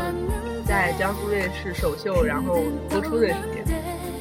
[0.66, 3.64] 在江苏卫视首秀，然后播出的时间。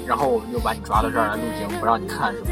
[0.05, 2.49] 然后我们就把你抓到这儿来录节目，不让你看是吧？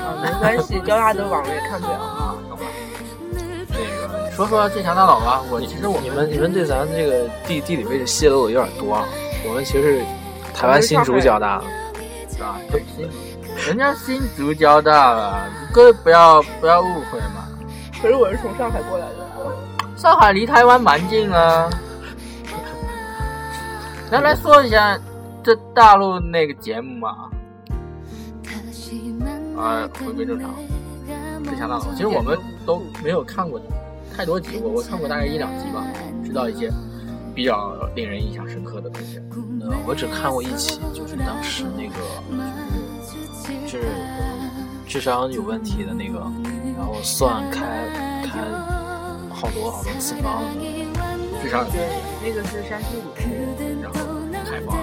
[0.00, 1.94] 啊，没关系，交大的网也看不了。
[1.94, 2.66] 啊，懂了。
[3.70, 9.06] 那个你说说《最强大脑》吧，我其实我你们你们对咱这个地地理位置泄露的有点多啊。
[9.46, 10.04] 我们其实是
[10.54, 11.64] 台湾新竹交大的，
[12.30, 12.56] 是吧？
[12.70, 13.08] 对，新
[13.66, 17.48] 人家新竹交大了，各位不要不要误会嘛。
[18.02, 19.30] 可是我是从上海过来的。
[19.96, 21.68] 上海离台湾蛮近啊。
[24.10, 24.98] 来来说一下
[25.42, 27.28] 这大陆那个节目嘛。
[29.60, 30.54] 啊，回归正常。
[31.44, 33.60] 最强大脑，其实我们都没有看过
[34.16, 35.84] 太多集，我我看过大概一两集吧，
[36.24, 36.70] 知道一些
[37.34, 39.20] 比较令人印象深刻的东西。
[39.60, 41.94] 呃，我只看过一期，就是当时那个
[43.66, 43.84] 就是
[44.86, 46.18] 智商有问题的那个，
[46.76, 47.88] 然后算开
[48.24, 48.40] 开
[49.30, 50.42] 好多好多次方，
[51.42, 51.78] 智商有问题，
[52.22, 53.10] 那个是山西鲁，
[53.82, 53.98] 然后
[54.44, 54.76] 开方。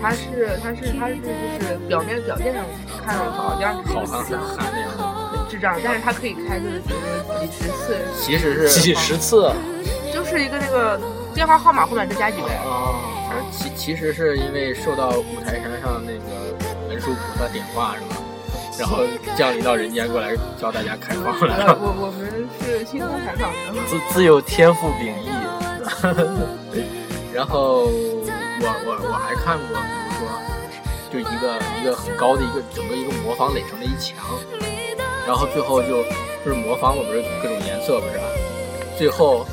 [0.00, 2.64] 他是他是他是就是表面表面上
[3.04, 7.00] 看上去好像是好像很憨那样的，智障，但是他可以开个什么
[7.40, 9.52] 几十次，其实是几十次
[10.12, 11.00] 就是一个那个
[11.34, 12.48] 电话号码后面再加几位。
[12.48, 12.94] 啊，
[13.30, 16.54] 而其其实是因为受到五台山上那个
[16.88, 18.16] 文殊菩萨点化是吧？
[18.78, 18.98] 然后
[19.34, 21.78] 降临到人间过来教大家开光来呃，了。
[21.80, 25.30] 我我们是星空采访的，自自有天赋秉异。
[27.32, 27.90] 然后
[28.60, 30.28] 我我我还看过，比如说
[31.12, 34.24] 就一个一个很高的一个整个一个魔方垒成了一墙，
[35.26, 36.02] 然后最后就
[36.44, 38.24] 就是魔方嘛，不是各种颜色不是啊？
[38.96, 39.44] 最后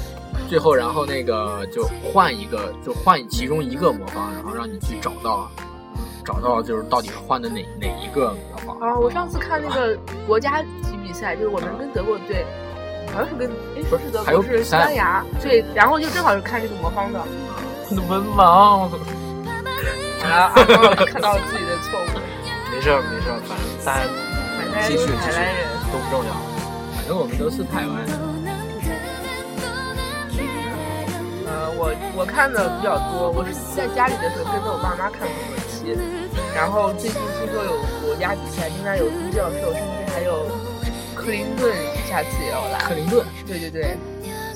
[0.47, 5.49] 最后然后那个就换一个，就换其中一个魔方，然后让你去找到
[6.23, 8.79] 找到就是到底是换的哪哪一个魔方。
[8.79, 12.45] 啊，我上次看那个国家级比赛，就是我们跟德国队，
[13.13, 17.19] 好像是跟哎不是德国是西班牙，对，然后就正好是看这个魔方的，
[17.91, 18.89] 文盲，
[20.21, 22.19] 然后阿看到自己的错误，
[22.71, 24.01] 没事儿没事儿，反正大家
[24.57, 25.59] 反正继续继续台湾人。
[25.91, 26.31] 都不重要。
[26.95, 28.09] 反正我们都是台湾人。
[31.45, 35.93] 呃，我我看的比较多，我是在家里的时候跟着我爸妈看很多期，
[36.55, 40.49] 然后最近听说有国家比赛，应该有朱教授，甚至还有
[41.13, 41.69] 克林顿，
[42.09, 42.79] 下次也要来。
[42.79, 43.95] 克林顿对对对，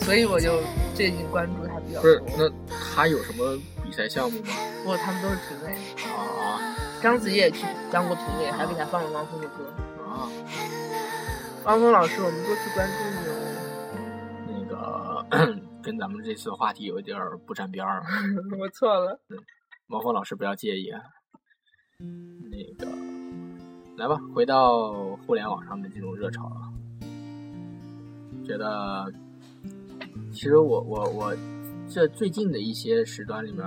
[0.01, 0.57] 所以我就
[0.95, 2.27] 最近关注他比较不是多。
[2.35, 2.49] 那
[2.97, 4.47] 他有什么比赛项目吗？
[4.81, 5.77] 不过他们都是评委，
[6.09, 6.57] 啊
[6.99, 9.71] 章子怡也去当过评委，还给他放了汪峰的歌。
[10.01, 10.27] 啊！
[11.65, 13.27] 汪峰老师，我们多次关注你
[14.73, 15.23] 哦。
[15.29, 18.01] 那个 跟咱们这次话题有一点儿不沾边儿，
[18.59, 19.19] 我错了。
[19.89, 20.99] 汪峰老师不要介意啊。
[21.99, 22.91] 那个，
[23.97, 26.73] 来吧，回到互联网上的这种热潮啊，
[28.43, 29.05] 觉得
[30.33, 31.37] 其实我我我
[31.89, 33.65] 这最近的一些时段里面，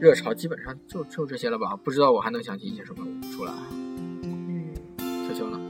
[0.00, 1.76] 热潮基本上就就这些了吧？
[1.76, 3.52] 不知道我还能想起一些什么出来。
[4.22, 4.72] 嗯，
[5.28, 5.60] 秋秋呢？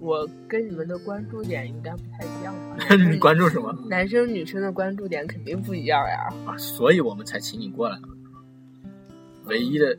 [0.00, 2.94] 我跟你们的关注点应该不太一样吧？
[2.96, 6.32] 你关注什么男生女生的关注点肯定不一样呀。
[6.46, 6.56] 啊？
[6.56, 8.08] 所以我们才请你过来了。
[9.44, 9.98] 唯一的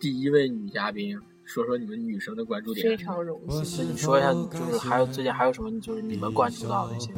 [0.00, 2.88] 第一位女嘉宾，说说你们女生的关注点。
[2.88, 3.88] 非常荣那幸。
[3.88, 7.12] 你说一下，就是还有最近还有什么，就是你们关注到的一些？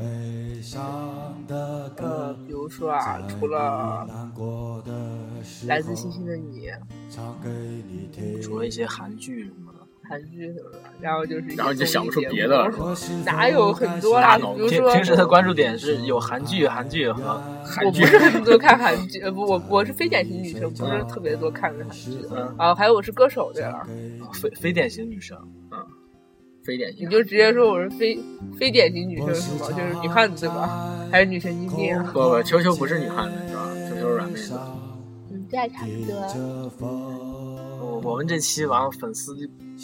[0.76, 4.06] 呃，比如说啊，除了
[5.66, 6.68] 来自星星的你，
[8.42, 9.77] 除了一些韩剧什么的，
[10.09, 12.70] 韩剧什么的，然后就是然后你就想不出别的了？
[13.24, 14.38] 哪有很多啦？
[14.38, 22.18] 比如说，平时的关注点是有韩剧、韩剧和我韩剧不是很多看韩剧，呃不，我我是非典型女生，不是特别多看的韩剧。
[22.30, 23.86] 嗯啊，还有我是歌手，对了，
[24.32, 25.36] 非非典型女生。
[25.70, 25.78] 嗯
[26.64, 27.06] 非典型。
[27.06, 28.18] 你就直接说我是非
[28.59, 29.70] 非典型女生是吗？
[29.70, 31.09] 就是女汉子对吧？
[31.11, 32.11] 还是女神经病啊？
[32.12, 33.70] 不不，球球不是女汉子是吧？
[33.88, 34.52] 球球是软妹子。
[35.30, 36.70] 嗯，这还差不多。
[37.80, 39.34] 我我们这期完了粉丝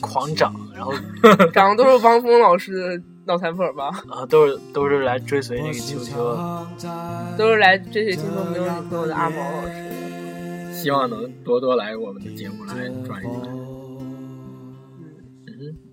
[0.01, 0.93] 狂涨，然后
[1.53, 3.89] 长得都是汪峰老师的脑残粉吧？
[4.11, 6.37] 啊都是都是来追随那个秋秋，
[7.39, 10.73] 都是来追随听说没有女朋友的阿毛老师。
[10.73, 12.75] 希望能多多来我们的节目来
[13.07, 13.49] 转一转。
[13.49, 13.65] 嗯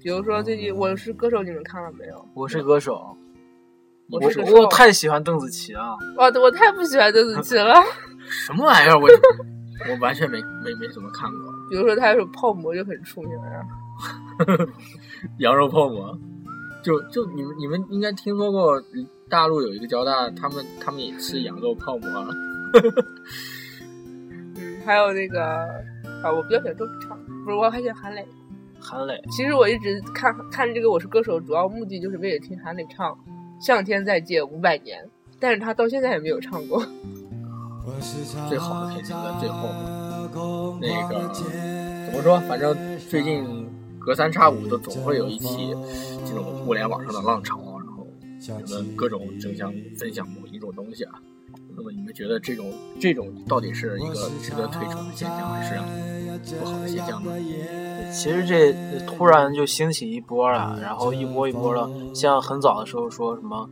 [0.04, 2.28] 比如说最近《我是歌手》，你们看了没有？
[2.34, 3.16] 我是歌手，
[4.10, 5.96] 我我是歌手我太喜欢邓紫棋了。
[6.18, 7.76] 哇，我太不喜欢邓紫棋了。
[8.26, 8.98] 什么玩意儿？
[9.00, 9.08] 我
[9.90, 11.54] 我完全没没没怎么看过。
[11.70, 13.64] 比如说他有首《泡馍》就很出名呀。
[15.38, 16.18] 羊肉泡馍，
[16.84, 18.82] 就就你们你们应该听说过
[19.30, 22.08] 大陆有一个交大，他们他们也吃羊肉泡馍。
[24.58, 25.44] 嗯，还有那个
[26.24, 28.28] 啊，我比较喜欢周笔畅，不是，我还喜欢韩磊。
[28.80, 33.12] 韩磊，其实我一直看看这个《我是歌手》，主要目的就是为了听韩磊唱
[33.64, 35.06] 《向天再借五百年》，
[35.40, 36.84] 但是他到现在也没有唱过。
[38.50, 39.70] 最好的肯定在最后。
[40.82, 42.40] 那个怎么说？
[42.48, 43.44] 反正最近
[44.04, 45.76] 隔三差五的总会有一期
[46.26, 48.08] 这种互联网上的浪潮，然后
[48.66, 51.14] 你们各种争相分享某一种东西啊。
[51.76, 55.76] 那么你们觉得这种这种到底是一个值得推崇的现象，还是
[56.60, 57.32] 不好的现象呢？
[58.12, 58.74] 其实这
[59.06, 63.70] 突然就兴起一波了，然后一波一波的，像很早的时候说什么，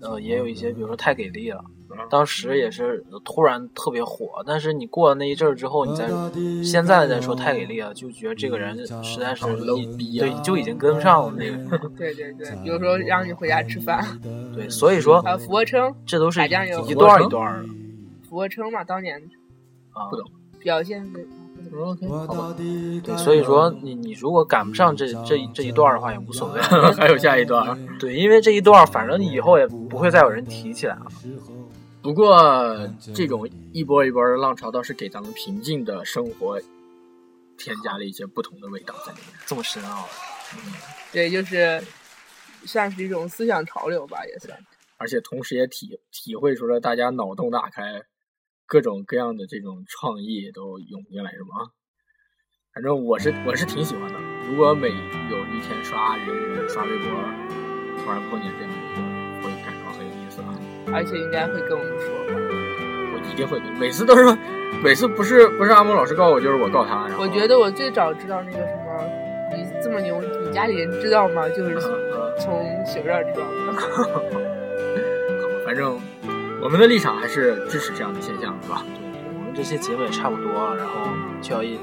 [0.00, 1.62] 呃，也有一些，比如说太给力了，
[2.10, 6.08] 当时也是突然特别火，但是你过了那一阵儿之后，你再
[6.62, 14.04] 现在再说太给力了，就觉得这个人实在是好 low 逼啊对，就已经跟不上了那个， 对对对，比如说让你回家吃饭，
[14.54, 17.68] 对，所以说啊俯卧撑，这都是打酱油一段一段的
[18.28, 19.20] 俯卧撑嘛，当年
[19.92, 20.30] 啊不，懂
[20.60, 21.20] 表现的。
[21.76, 22.54] OK，好吧。
[23.02, 26.60] 对，所以说你你如果赶不上这这这一段的话也无所谓，
[26.94, 31.06] 还有下一段，对，因为这一段反正以后也不会再有人提起来了。
[32.04, 36.60] 不过这种一波一波的浪潮倒是给咱们平静的生活
[37.56, 39.28] 添加了一些不同的味道在里面。
[39.46, 40.06] 这么深奥，
[41.10, 41.82] 对，就是
[42.66, 44.54] 算是一种思想潮流吧，也算。
[44.98, 48.02] 而且同时也体体会出了大家脑洞大开，
[48.66, 51.70] 各种各样的这种创意都涌进来，是吗？
[52.74, 54.20] 反正我是我是挺喜欢的。
[54.46, 57.08] 如果每有一天刷人人刷微博，
[58.04, 59.13] 突然碰见这样一个！
[60.94, 62.40] 而且应该会跟我们说吧。
[63.12, 64.36] 我一定会，每次都是，
[64.82, 67.06] 每次不是不是阿蒙老师告我，就是我告他。
[67.18, 71.48] 我觉得我最早知道那个什么，你这么牛，你家里人知道吗？
[71.48, 73.74] 就是呃 从媳妇这儿知道的。
[75.66, 75.98] 反正
[76.62, 78.84] 我们的立场还是支持这样的现象，是吧？
[79.36, 80.76] 我们这些节目也差不多了。
[80.76, 80.92] 然后
[81.42, 81.78] 邱小艺、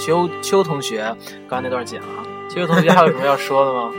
[0.00, 1.02] 邱邱同学，
[1.48, 2.06] 刚刚那段剪了。
[2.48, 3.92] 邱同学还有什么要说的吗？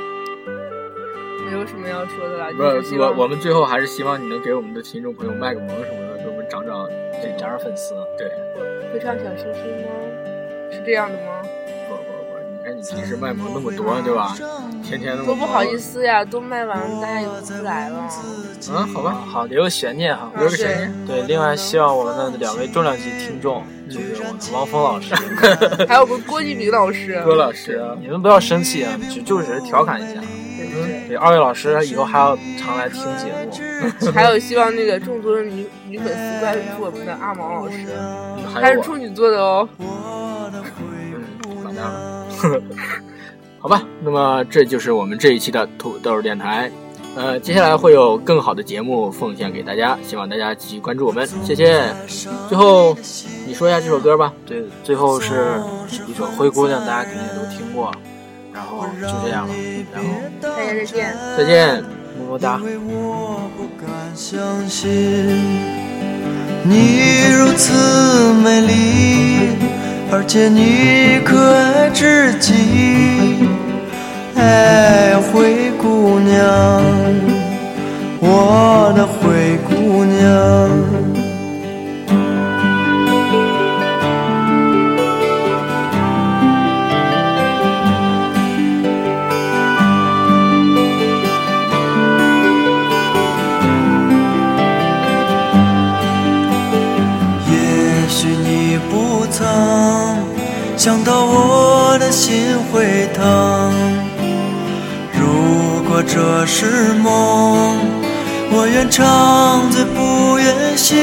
[1.48, 6.86] 没有什么要说的了，不是我我们最后还是希望你能给我们的听众朋友卖个萌什么的，给我们涨涨
[7.22, 7.94] 对，涨涨粉丝。
[8.18, 8.28] 对，
[8.92, 9.90] 会唱小星星吗？
[10.72, 11.42] 是这样的吗？
[11.88, 14.36] 不不不，你看你平时卖萌那么多，对吧？
[14.84, 16.06] 天天那么多不好意思。
[16.06, 18.10] 呀，都卖完了，大家也不来了。
[18.70, 20.30] 嗯，好吧，好，留个悬念哈。
[20.38, 20.94] 留个悬念。
[21.08, 25.16] 对，另外希望我们的两位重量级听众，就是我们王峰老师，
[25.88, 27.22] 还有我们郭敬明老师。
[27.24, 30.22] 郭老师啊，你们不要生气啊，就就只是调侃一下。
[31.08, 34.12] 对，二位老师以后还要常来听节目。
[34.14, 37.78] 还有希望那个众多的女女粉丝关注我们的阿毛老师，
[38.54, 39.70] 他还是处女座的哦。
[39.80, 42.28] 嗯，完蛋了。
[43.60, 46.70] 好吧，那么这就是我们这一期的土豆电台。
[47.16, 51.84] 呃，接下来会有更好的节目奉献给大家，希望大家继续关注我们，谢谢。
[52.48, 52.96] 最后，
[53.48, 54.32] 你说一下这首歌吧。
[54.46, 55.60] 对，最后是
[56.08, 57.92] 一首《灰姑娘》，大家肯定也都听过。
[58.58, 59.54] 然后就这样了，
[59.94, 60.10] 然后
[60.42, 61.16] 大家再见。
[61.38, 61.84] 再见。
[62.18, 62.58] 么么哒。
[62.58, 64.90] 因为我不敢相信
[66.64, 69.52] 你如此美丽，
[70.12, 73.48] 而且你可爱至极。
[74.36, 76.84] 哎，灰姑娘，
[78.20, 81.07] 我的灰姑娘。
[100.88, 103.74] 想到我的心会疼。
[105.20, 107.76] 如果这是梦，
[108.54, 110.98] 我愿长醉不愿醒。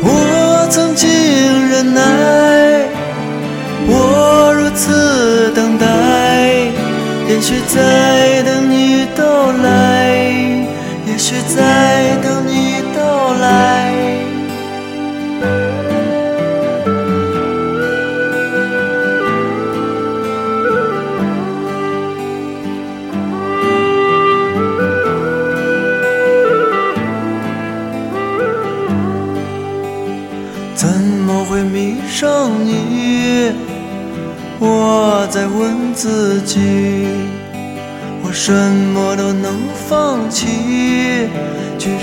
[0.00, 1.10] 我曾经
[1.68, 2.86] 忍耐，
[3.88, 5.84] 我如此等待，
[7.28, 8.17] 也许在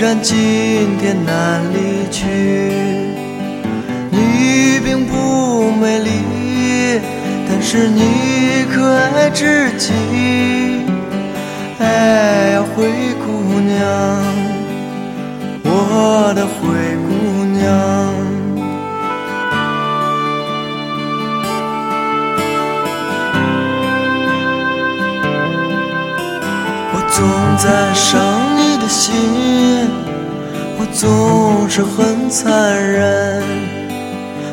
[0.06, 2.22] 然今天难离去。
[4.12, 7.02] 你并不美丽，
[7.50, 9.94] 但是你可爱至极。
[11.80, 12.86] 哎呀，灰
[13.26, 13.84] 姑娘，
[15.64, 16.54] 我的灰
[17.08, 17.66] 姑娘。
[26.94, 27.18] 我总
[27.58, 28.14] 在伤
[28.86, 29.16] 的心，
[30.78, 33.42] 我总是很残忍，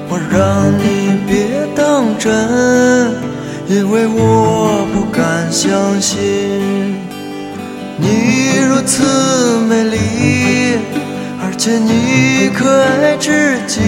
[0.08, 2.32] 我让你别当真，
[3.68, 6.18] 因为我不敢相信
[7.98, 9.04] 你如此
[9.68, 10.78] 美丽，
[11.42, 13.80] 而且你可爱至极。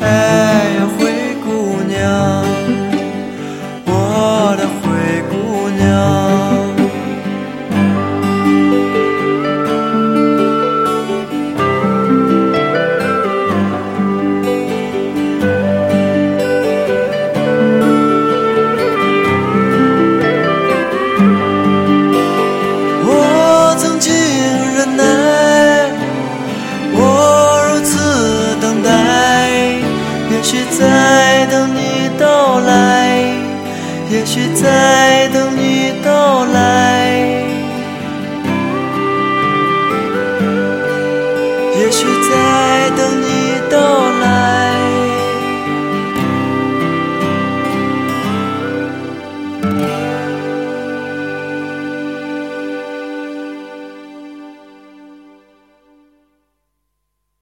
[0.00, 0.06] 哎
[0.78, 0.88] 呀，